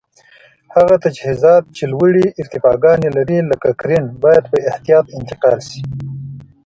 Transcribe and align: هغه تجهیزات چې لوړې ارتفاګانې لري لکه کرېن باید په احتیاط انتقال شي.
هغه 0.75 0.95
تجهیزات 1.05 1.63
چې 1.75 1.83
لوړې 1.91 2.25
ارتفاګانې 2.41 3.09
لري 3.17 3.37
لکه 3.51 3.69
کرېن 3.81 4.05
باید 4.23 4.43
په 4.51 4.57
احتیاط 4.69 5.05
انتقال 5.17 5.57
شي. 5.69 5.81